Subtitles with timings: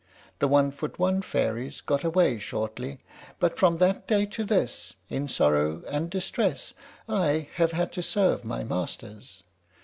[0.39, 3.01] The one foot one fairies got away shortly;
[3.39, 6.73] but from that day to this, in sorrow and distress,
[7.07, 9.43] I have had to serve my masters.